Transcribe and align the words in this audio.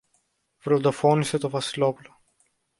βροντοφώνησε 0.63 1.37
το 1.37 1.49
Βασιλόπουλο. 1.49 2.21